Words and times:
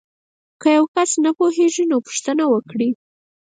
که 0.61 0.67
یو 0.77 0.85
کس 0.93 1.11
نه 1.25 1.31
پوهیږي 1.37 1.83
نو 1.91 1.97
پوښتنه 2.07 2.43
وکړئ. 2.53 2.89